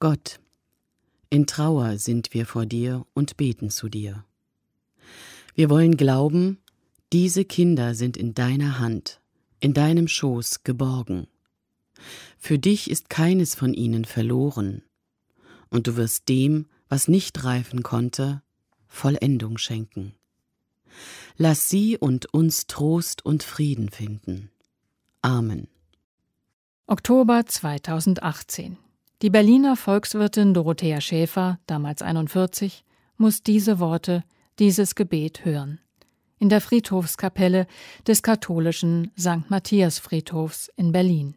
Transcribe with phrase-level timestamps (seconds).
[0.00, 0.40] Gott,
[1.28, 4.24] in Trauer sind wir vor dir und beten zu dir.
[5.54, 6.58] Wir wollen glauben,
[7.12, 9.20] diese Kinder sind in deiner Hand,
[9.60, 11.26] in deinem Schoß geborgen.
[12.38, 14.82] Für dich ist keines von ihnen verloren,
[15.68, 18.42] und du wirst dem, was nicht reifen konnte,
[18.88, 20.14] Vollendung schenken.
[21.36, 24.50] Lass sie und uns Trost und Frieden finden.
[25.20, 25.68] Amen.
[26.86, 28.78] Oktober 2018.
[29.22, 32.86] Die Berliner Volkswirtin Dorothea Schäfer, damals 41,
[33.18, 34.24] muss diese Worte,
[34.58, 35.78] dieses Gebet hören.
[36.38, 37.66] In der Friedhofskapelle
[38.06, 39.50] des katholischen St.
[39.50, 41.36] Matthias Friedhofs in Berlin.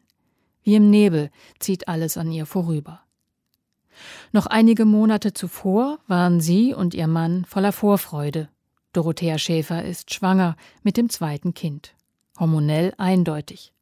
[0.62, 3.02] Wie im Nebel zieht alles an ihr vorüber.
[4.32, 8.48] Noch einige Monate zuvor waren sie und ihr Mann voller Vorfreude.
[8.94, 11.96] Dorothea Schäfer ist schwanger mit dem zweiten Kind.
[12.40, 13.74] Hormonell eindeutig.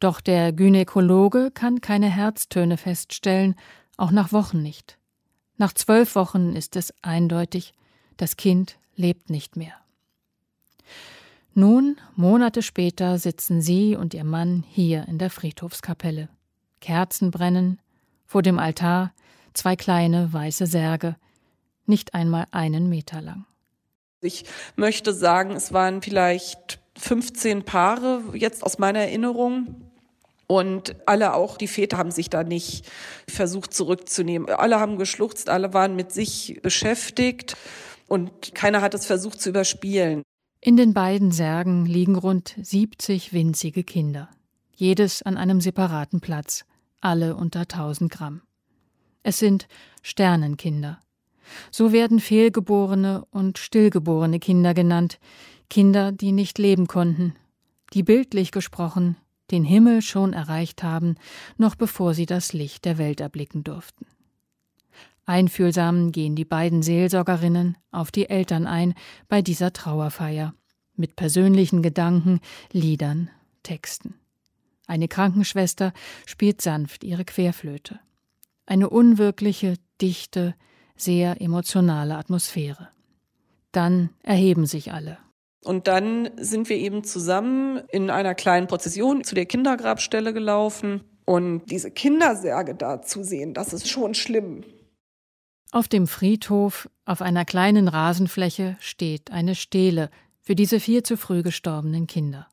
[0.00, 3.54] Doch der Gynäkologe kann keine Herztöne feststellen,
[3.96, 4.98] auch nach Wochen nicht.
[5.56, 7.74] Nach zwölf Wochen ist es eindeutig,
[8.16, 9.74] das Kind lebt nicht mehr.
[11.54, 16.28] Nun, Monate später, sitzen sie und ihr Mann hier in der Friedhofskapelle.
[16.80, 17.80] Kerzen brennen,
[18.26, 19.12] vor dem Altar
[19.52, 21.16] zwei kleine weiße Särge,
[21.86, 23.46] nicht einmal einen Meter lang.
[24.20, 29.90] Ich möchte sagen, es waren vielleicht 15 Paare jetzt aus meiner Erinnerung.
[30.46, 32.86] Und alle auch, die Väter haben sich da nicht
[33.26, 34.48] versucht zurückzunehmen.
[34.50, 37.56] Alle haben geschluchzt, alle waren mit sich beschäftigt
[38.08, 40.22] und keiner hat es versucht zu überspielen.
[40.60, 44.28] In den beiden Särgen liegen rund 70 winzige Kinder.
[44.74, 46.64] Jedes an einem separaten Platz,
[47.00, 48.42] alle unter 1000 Gramm.
[49.22, 49.66] Es sind
[50.02, 51.00] Sternenkinder.
[51.70, 55.18] So werden fehlgeborene und stillgeborene Kinder genannt,
[55.70, 57.34] Kinder, die nicht leben konnten,
[57.92, 59.16] die bildlich gesprochen
[59.50, 61.16] den Himmel schon erreicht haben,
[61.58, 64.06] noch bevor sie das Licht der Welt erblicken durften.
[65.26, 68.94] Einfühlsam gehen die beiden Seelsorgerinnen auf die Eltern ein
[69.28, 70.54] bei dieser Trauerfeier,
[70.96, 72.40] mit persönlichen Gedanken,
[72.72, 73.30] Liedern,
[73.62, 74.14] Texten.
[74.86, 75.92] Eine Krankenschwester
[76.26, 78.00] spielt sanft ihre Querflöte.
[78.66, 80.54] Eine unwirkliche, dichte,
[80.94, 82.90] sehr emotionale Atmosphäre.
[83.72, 85.18] Dann erheben sich alle.
[85.64, 91.02] Und dann sind wir eben zusammen in einer kleinen Prozession zu der Kindergrabstelle gelaufen.
[91.24, 94.62] Und diese Kindersärge da zu sehen, das ist schon schlimm.
[95.72, 100.10] Auf dem Friedhof, auf einer kleinen Rasenfläche, steht eine Stele
[100.40, 102.46] für diese vier zu früh gestorbenen Kinder.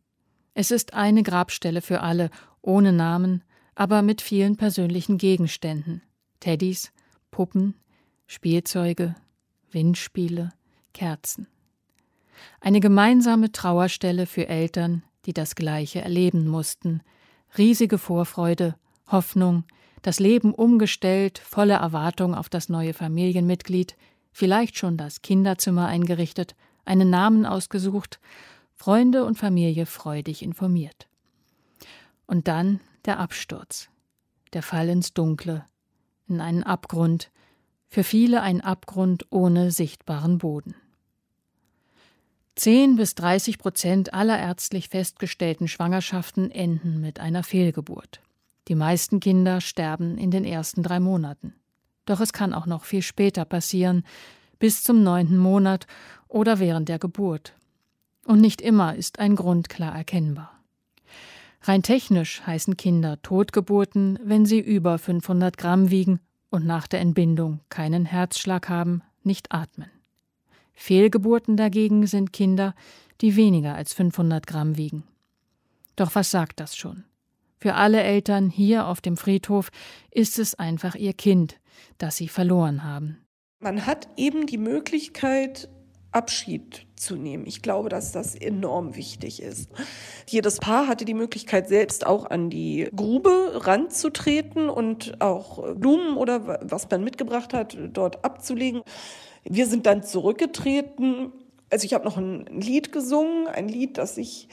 [0.54, 2.30] Es ist eine Grabstelle für alle,
[2.62, 3.44] ohne Namen,
[3.76, 6.02] aber mit vielen persönlichen Gegenständen.
[6.40, 6.92] Teddys,
[7.30, 7.76] Puppen,
[8.26, 9.16] Spielzeuge,
[9.72, 10.54] Windspiele,
[10.94, 11.48] Kerzen.
[12.60, 17.02] Eine gemeinsame Trauerstelle für Eltern, die das Gleiche erleben mussten,
[17.58, 18.76] riesige Vorfreude,
[19.08, 19.66] Hoffnung,
[20.02, 23.96] das Leben umgestellt, volle Erwartung auf das neue Familienmitglied,
[24.32, 28.20] vielleicht schon das Kinderzimmer eingerichtet, einen Namen ausgesucht,
[28.74, 31.08] Freunde und Familie freudig informiert.
[32.26, 33.90] Und dann der Absturz,
[34.54, 35.66] der Fall ins Dunkle,
[36.28, 37.30] in einen Abgrund,
[37.88, 40.76] für viele ein Abgrund ohne sichtbaren Boden.
[42.56, 48.22] 10 bis 30 Prozent aller ärztlich festgestellten Schwangerschaften enden mit einer Fehlgeburt.
[48.68, 51.56] Die meisten Kinder sterben in den ersten drei Monaten.
[52.06, 54.04] Doch es kann auch noch viel später passieren,
[54.60, 55.88] bis zum neunten Monat
[56.28, 57.54] oder während der Geburt.
[58.26, 60.52] Und nicht immer ist ein Grund klar erkennbar.
[61.64, 66.20] Rein technisch heißen Kinder Totgeburten, wenn sie über 500 Gramm wiegen
[66.50, 69.90] und nach der Entbindung keinen Herzschlag haben, nicht atmen.
[70.74, 72.74] Fehlgeburten dagegen sind Kinder,
[73.22, 75.04] die weniger als 500 Gramm wiegen.
[75.96, 77.04] Doch was sagt das schon?
[77.58, 79.70] Für alle Eltern hier auf dem Friedhof
[80.10, 81.60] ist es einfach ihr Kind,
[82.00, 83.20] das sie verloren haben.
[83.60, 85.70] Man hat eben die Möglichkeit,
[86.12, 87.46] Abschied zu nehmen.
[87.48, 89.70] Ich glaube, dass das enorm wichtig ist.
[90.28, 96.60] Jedes Paar hatte die Möglichkeit, selbst auch an die Grube ranzutreten und auch Blumen oder
[96.62, 98.82] was man mitgebracht hat, dort abzulegen.
[99.44, 101.32] Wir sind dann zurückgetreten.
[101.70, 104.50] Also ich habe noch ein Lied gesungen, ein Lied, das ich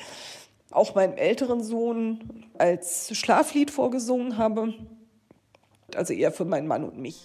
[0.71, 4.75] auch meinem älteren Sohn als Schlaflied vorgesungen habe.
[5.95, 7.21] Also eher für meinen Mann und mich.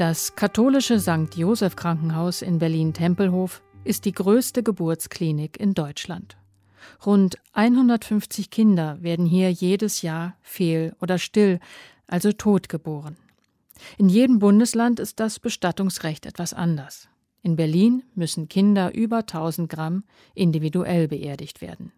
[0.00, 1.36] Das katholische St.
[1.36, 6.38] Joseph Krankenhaus in Berlin-Tempelhof ist die größte Geburtsklinik in Deutschland.
[7.04, 11.60] Rund 150 Kinder werden hier jedes Jahr fehl oder still,
[12.06, 13.18] also tot geboren.
[13.98, 17.10] In jedem Bundesland ist das Bestattungsrecht etwas anders.
[17.42, 20.04] In Berlin müssen Kinder über 1000 Gramm
[20.34, 21.92] individuell beerdigt werden.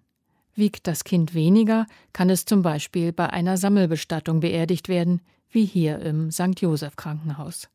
[0.57, 5.21] Wiegt das Kind weniger, kann es zum Beispiel bei einer Sammelbestattung beerdigt werden,
[5.51, 6.61] wie hier im St.
[6.61, 7.69] Joseph Krankenhaus.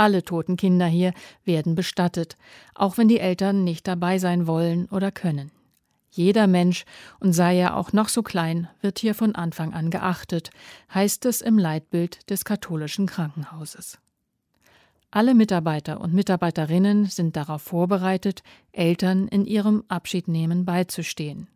[0.00, 1.12] Alle toten Kinder hier
[1.44, 2.38] werden bestattet,
[2.74, 5.50] auch wenn die Eltern nicht dabei sein wollen oder können.
[6.10, 6.86] Jeder Mensch,
[7.18, 10.48] und sei er auch noch so klein, wird hier von Anfang an geachtet,
[10.94, 13.98] heißt es im Leitbild des katholischen Krankenhauses.
[15.10, 18.42] Alle Mitarbeiter und Mitarbeiterinnen sind darauf vorbereitet,
[18.72, 21.46] Eltern in ihrem Abschiednehmen beizustehen.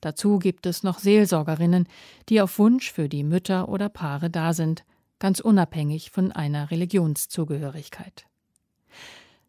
[0.00, 1.88] Dazu gibt es noch Seelsorgerinnen,
[2.28, 4.84] die auf Wunsch für die Mütter oder Paare da sind,
[5.18, 8.26] ganz unabhängig von einer Religionszugehörigkeit.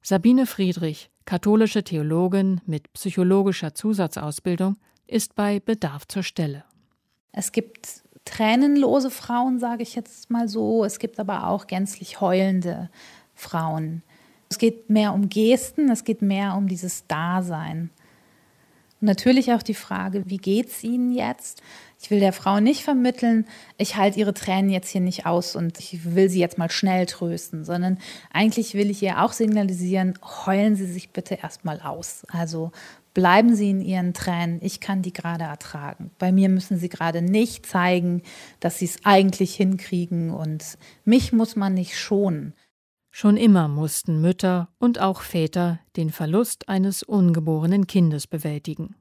[0.01, 4.77] Sabine Friedrich, katholische Theologin mit psychologischer Zusatzausbildung,
[5.07, 6.63] ist bei Bedarf zur Stelle.
[7.31, 10.83] Es gibt tränenlose Frauen, sage ich jetzt mal so.
[10.83, 12.89] Es gibt aber auch gänzlich heulende
[13.35, 14.03] Frauen.
[14.49, 17.91] Es geht mehr um Gesten, es geht mehr um dieses Dasein.
[19.01, 21.61] Natürlich auch die Frage, wie geht es Ihnen jetzt?
[22.01, 23.45] Ich will der Frau nicht vermitteln,
[23.77, 27.05] ich halte ihre Tränen jetzt hier nicht aus und ich will sie jetzt mal schnell
[27.05, 27.97] trösten, sondern
[28.31, 32.25] eigentlich will ich ihr auch signalisieren, heulen Sie sich bitte erstmal aus.
[32.31, 32.71] Also
[33.13, 36.11] bleiben Sie in Ihren Tränen, ich kann die gerade ertragen.
[36.19, 38.23] Bei mir müssen Sie gerade nicht zeigen,
[38.61, 42.53] dass Sie es eigentlich hinkriegen und mich muss man nicht schonen.
[43.21, 48.95] Schon immer mussten Mütter und auch Väter den Verlust eines ungeborenen Kindes bewältigen.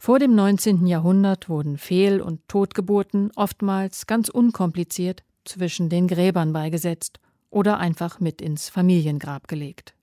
[0.00, 0.88] Vor dem 19.
[0.88, 8.42] Jahrhundert wurden Fehl- und Totgeburten oftmals ganz unkompliziert zwischen den Gräbern beigesetzt oder einfach mit
[8.42, 9.94] ins Familiengrab gelegt.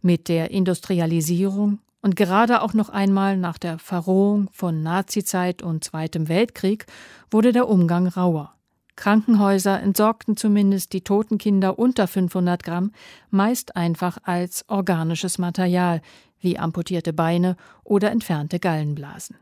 [0.00, 6.28] Mit der Industrialisierung und gerade auch noch einmal nach der Verrohung von Nazizeit und Zweitem
[6.28, 6.86] Weltkrieg
[7.28, 8.55] wurde der Umgang rauer.
[8.96, 12.92] Krankenhäuser entsorgten zumindest die toten Kinder unter 500 Gramm
[13.30, 16.00] meist einfach als organisches Material,
[16.40, 19.36] wie amputierte Beine oder entfernte Gallenblasen.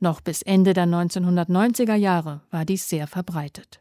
[0.00, 3.80] Noch bis Ende der 1990er Jahre war dies sehr verbreitet.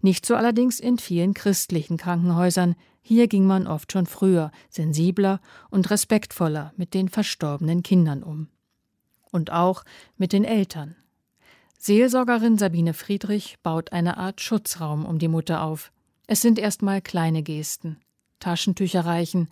[0.00, 5.40] Nicht so allerdings in vielen christlichen Krankenhäusern, hier ging man oft schon früher, sensibler
[5.70, 8.48] und respektvoller mit den verstorbenen Kindern um.
[9.30, 9.84] Und auch
[10.16, 10.94] mit den Eltern.
[11.84, 15.90] Seelsorgerin Sabine Friedrich baut eine Art Schutzraum um die Mutter auf.
[16.28, 17.96] Es sind erstmal kleine Gesten.
[18.38, 19.48] Taschentücher reichen,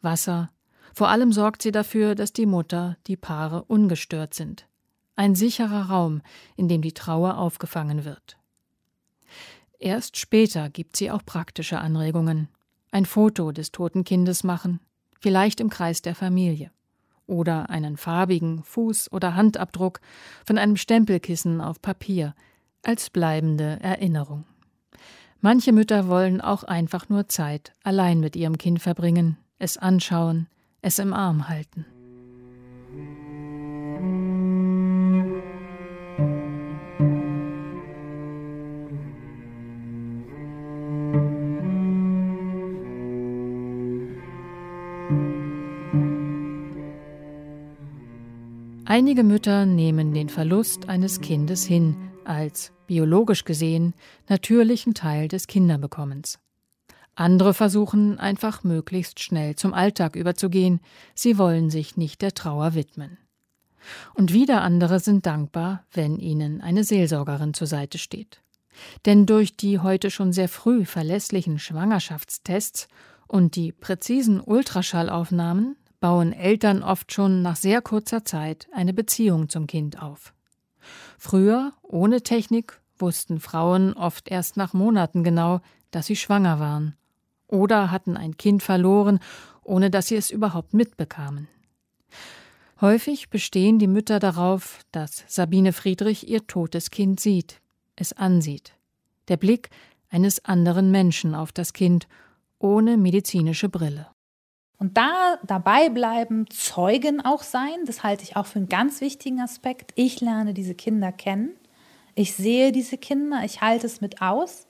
[0.00, 0.48] Wasser.
[0.94, 4.66] Vor allem sorgt sie dafür, dass die Mutter, die Paare ungestört sind.
[5.14, 6.22] Ein sicherer Raum,
[6.56, 8.38] in dem die Trauer aufgefangen wird.
[9.78, 12.48] Erst später gibt sie auch praktische Anregungen.
[12.92, 14.80] Ein Foto des toten Kindes machen,
[15.20, 16.70] vielleicht im Kreis der Familie
[17.26, 20.00] oder einen farbigen Fuß- oder Handabdruck
[20.46, 22.34] von einem Stempelkissen auf Papier
[22.82, 24.44] als bleibende Erinnerung.
[25.40, 30.48] Manche Mütter wollen auch einfach nur Zeit allein mit ihrem Kind verbringen, es anschauen,
[30.80, 31.86] es im Arm halten.
[48.96, 53.92] Einige Mütter nehmen den Verlust eines Kindes hin als biologisch gesehen
[54.28, 56.38] natürlichen Teil des Kinderbekommens.
[57.16, 60.78] Andere versuchen einfach möglichst schnell zum Alltag überzugehen,
[61.12, 63.18] sie wollen sich nicht der Trauer widmen.
[64.14, 68.44] Und wieder andere sind dankbar, wenn ihnen eine Seelsorgerin zur Seite steht.
[69.06, 72.86] Denn durch die heute schon sehr früh verlässlichen Schwangerschaftstests
[73.26, 79.66] und die präzisen Ultraschallaufnahmen bauen Eltern oft schon nach sehr kurzer Zeit eine Beziehung zum
[79.66, 80.34] Kind auf.
[81.16, 86.94] Früher, ohne Technik, wussten Frauen oft erst nach Monaten genau, dass sie schwanger waren
[87.48, 89.18] oder hatten ein Kind verloren,
[89.62, 91.48] ohne dass sie es überhaupt mitbekamen.
[92.82, 97.62] Häufig bestehen die Mütter darauf, dass Sabine Friedrich ihr totes Kind sieht,
[97.96, 98.74] es ansieht.
[99.28, 99.70] Der Blick
[100.10, 102.08] eines anderen Menschen auf das Kind,
[102.58, 104.13] ohne medizinische Brille.
[104.78, 109.40] Und da dabei bleiben, Zeugen auch sein, das halte ich auch für einen ganz wichtigen
[109.40, 109.92] Aspekt.
[109.94, 111.50] Ich lerne diese Kinder kennen.
[112.14, 114.66] Ich sehe diese Kinder, ich halte es mit aus.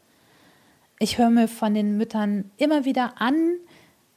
[0.99, 3.57] Ich höre mir von den Müttern immer wieder an,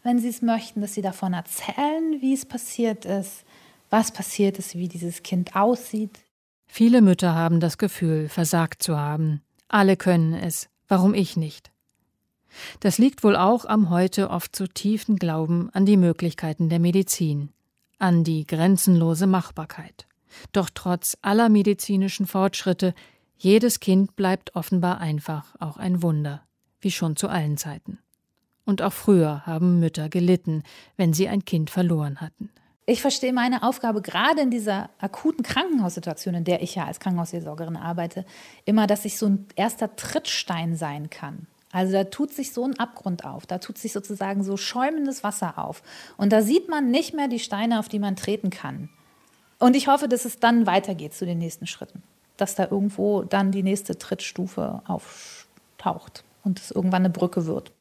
[0.03, 3.43] wenn sie es möchten, dass sie davon erzählen, wie es passiert ist,
[3.89, 6.19] was passiert ist, wie dieses Kind aussieht.
[6.67, 9.41] Viele Mütter haben das Gefühl, versagt zu haben.
[9.67, 11.71] Alle können es, warum ich nicht?
[12.79, 17.49] Das liegt wohl auch am heute oft so tiefen Glauben an die Möglichkeiten der Medizin,
[17.99, 20.07] an die grenzenlose Machbarkeit.
[20.51, 22.93] Doch trotz aller medizinischen Fortschritte,
[23.37, 26.43] jedes Kind bleibt offenbar einfach auch ein Wunder.
[26.79, 27.97] wie schon zu allen Zeiten.
[28.63, 30.61] Und auch früher haben Mütter gelitten,
[30.95, 32.51] wenn sie ein Kind verloren hatten.
[32.85, 37.75] Ich verstehe meine Aufgabe gerade in dieser akuten Krankenhaussituation, in der ich ja als Krankenhausseelsorgerin
[37.75, 38.25] arbeite,
[38.63, 41.47] immer, dass ich so ein erster Trittstein sein kann.
[41.71, 45.57] Also da tut sich so ein Abgrund auf, da tut sich sozusagen so schäumendes Wasser
[45.57, 45.83] auf.
[46.15, 48.89] Und da sieht man nicht mehr die Steine, auf die man treten kann.
[49.59, 52.03] Und ich hoffe, dass es dann weitergeht zu den nächsten Schritten.
[52.37, 57.71] Dass da irgendwo dann die nächste Trittstufe auftaucht und es irgendwann eine Brücke wird.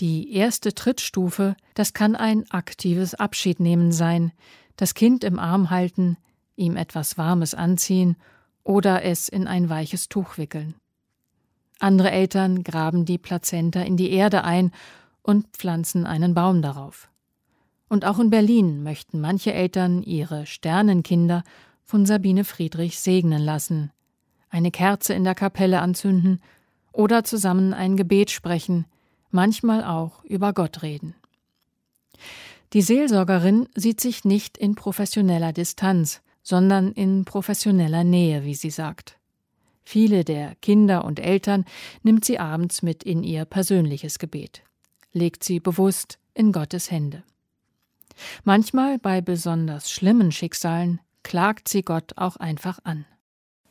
[0.00, 4.32] Die erste Trittstufe, das kann ein aktives Abschiednehmen sein,
[4.76, 6.16] das Kind im Arm halten,
[6.56, 8.16] ihm etwas Warmes anziehen
[8.64, 10.74] oder es in ein weiches Tuch wickeln.
[11.82, 14.70] Andere Eltern graben die Plazenta in die Erde ein
[15.22, 17.10] und pflanzen einen Baum darauf.
[17.88, 21.42] Und auch in Berlin möchten manche Eltern ihre Sternenkinder
[21.84, 23.90] von Sabine Friedrich segnen lassen,
[24.48, 26.40] eine Kerze in der Kapelle anzünden
[26.92, 28.86] oder zusammen ein Gebet sprechen,
[29.32, 31.16] manchmal auch über Gott reden.
[32.74, 39.18] Die Seelsorgerin sieht sich nicht in professioneller Distanz, sondern in professioneller Nähe, wie sie sagt.
[39.84, 41.64] Viele der Kinder und Eltern
[42.02, 44.62] nimmt sie abends mit in ihr persönliches Gebet,
[45.12, 47.24] legt sie bewusst in Gottes Hände.
[48.44, 53.04] Manchmal bei besonders schlimmen Schicksalen klagt sie Gott auch einfach an.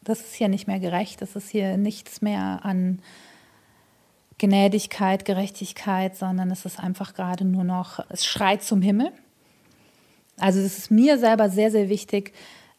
[0.03, 3.01] Das ist hier nicht mehr gerecht, das ist hier nichts mehr an
[4.39, 9.11] Gnädigkeit, Gerechtigkeit, sondern es ist einfach gerade nur noch, es schreit zum Himmel.
[10.37, 12.33] Also es ist mir selber sehr, sehr wichtig,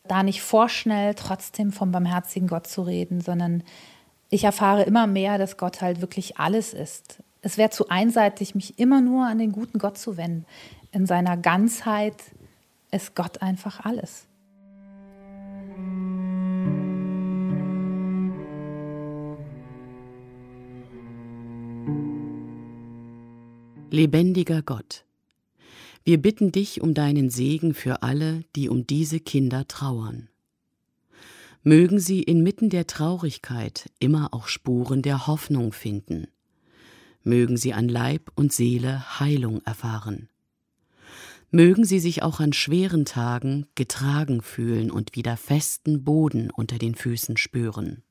[0.08, 3.62] da nicht vorschnell trotzdem vom barmherzigen Gott zu reden, sondern
[4.30, 7.22] ich erfahre immer mehr, dass Gott halt wirklich alles ist.
[7.42, 10.46] Es wäre zu einseitig, mich immer nur an den guten Gott zu wenden
[10.92, 12.16] in seiner Ganzheit
[12.90, 14.26] ist Gott einfach alles.
[23.90, 25.04] Lebendiger Gott,
[26.04, 30.28] wir bitten dich um deinen Segen für alle, die um diese Kinder trauern.
[31.62, 36.26] Mögen sie inmitten der Traurigkeit immer auch Spuren der Hoffnung finden.
[37.22, 40.28] Mögen sie an Leib und Seele Heilung erfahren
[41.52, 46.94] mögen sie sich auch an schweren Tagen getragen fühlen und wieder festen Boden unter den
[46.94, 48.02] Füßen spüren.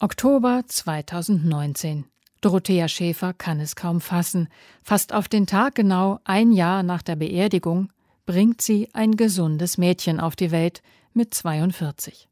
[0.00, 2.04] Oktober 2019.
[2.44, 4.48] Dorothea Schäfer kann es kaum fassen.
[4.82, 7.90] Fast auf den Tag genau ein Jahr nach der Beerdigung
[8.26, 10.82] bringt sie ein gesundes Mädchen auf die Welt
[11.14, 12.28] mit 42.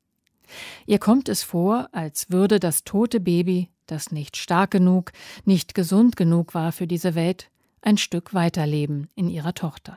[0.85, 5.12] Ihr kommt es vor, als würde das tote Baby, das nicht stark genug,
[5.47, 7.49] nicht gesund genug war für diese Welt,
[7.81, 9.97] ein Stück weiterleben in ihrer Tochter.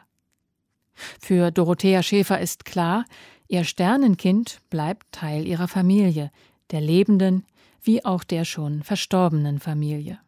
[0.93, 3.03] Für Dorothea Schäfer ist klar,
[3.50, 6.31] ihr Sternenkind bleibt Teil ihrer Familie,
[6.72, 7.45] der lebenden
[7.86, 10.20] wie auch der schon verstorbenen Familie.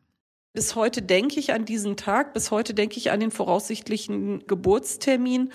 [0.53, 5.51] Bis heute denke ich an diesen Tag, bis heute denke ich an den voraussichtlichen Geburtstermin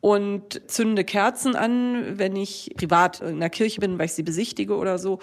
[0.00, 4.76] und zünde Kerzen an, wenn ich privat in der Kirche bin, weil ich sie besichtige
[4.76, 5.18] oder so.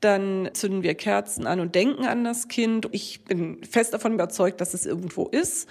[0.00, 2.88] Dann zünden wir Kerzen an und denken an das Kind.
[2.92, 5.68] Ich bin fest davon überzeugt, dass es irgendwo ist.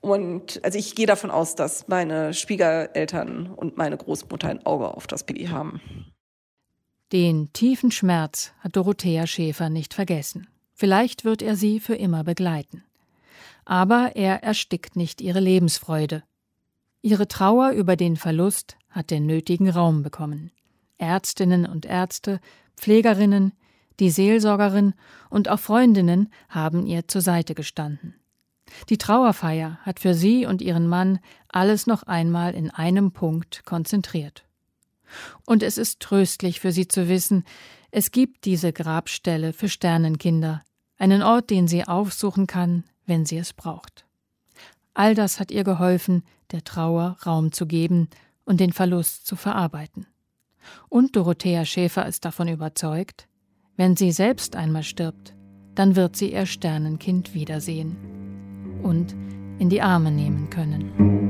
[0.00, 5.06] Und also ich gehe davon aus, dass meine Schwiegereltern und meine Großmutter ein Auge auf
[5.06, 5.80] das Baby haben.
[7.12, 10.46] Den tiefen Schmerz hat Dorothea Schäfer nicht vergessen.
[10.72, 12.84] Vielleicht wird er sie für immer begleiten.
[13.66, 16.22] Aber er erstickt nicht ihre Lebensfreude.
[17.02, 20.52] Ihre Trauer über den Verlust hat den nötigen Raum bekommen.
[20.96, 22.40] Ärztinnen und Ärzte,
[22.76, 23.52] Pflegerinnen,
[24.00, 24.94] die Seelsorgerin
[25.28, 28.14] und auch Freundinnen haben ihr zur Seite gestanden.
[28.88, 34.46] Die Trauerfeier hat für sie und ihren Mann alles noch einmal in einem Punkt konzentriert.
[35.46, 37.44] Und es ist tröstlich für sie zu wissen,
[37.90, 40.62] es gibt diese Grabstelle für Sternenkinder,
[40.96, 44.06] einen Ort, den sie aufsuchen kann, wenn sie es braucht.
[44.94, 48.08] All das hat ihr geholfen, der Trauer Raum zu geben
[48.44, 50.06] und den Verlust zu verarbeiten.
[50.88, 53.28] Und Dorothea Schäfer ist davon überzeugt,
[53.76, 55.34] wenn sie selbst einmal stirbt,
[55.74, 57.96] dann wird sie ihr Sternenkind wiedersehen
[58.82, 59.14] und
[59.58, 61.21] in die Arme nehmen können.